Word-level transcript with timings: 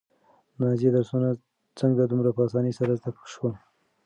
د 0.57 0.59
نازيې 0.63 0.89
درسونه 0.95 1.29
څنګه 1.79 2.03
دومره 2.05 2.29
په 2.35 2.41
اسانۍ 2.47 2.71
سره 2.79 2.93
زده 3.01 3.11
شول؟ 3.33 3.53